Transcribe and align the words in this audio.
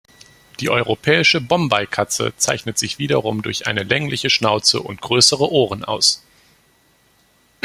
Die 0.59 0.71
europäische 0.71 1.39
Bombay-Katze 1.39 2.33
zeichnet 2.35 2.79
sich 2.79 2.97
wiederum 2.97 3.43
durch 3.43 3.67
eine 3.67 3.83
längliche 3.83 4.31
Schnauze 4.31 4.81
und 4.81 4.99
größere 4.99 5.51
Ohren 5.51 5.85
aus. 5.85 6.23